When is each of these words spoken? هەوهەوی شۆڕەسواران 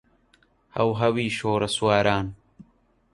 هەوهەوی 0.75 1.35
شۆڕەسواران 1.37 2.27